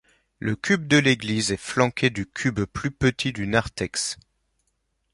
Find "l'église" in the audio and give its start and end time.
0.97-1.51